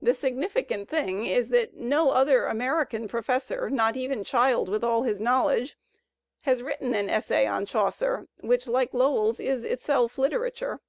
[0.00, 5.20] The significant thing is that no other American professor, not even Child with all his
[5.20, 5.78] knowledge,
[6.40, 10.80] has written an essay on Chaucer which like Lowell's is itself literature.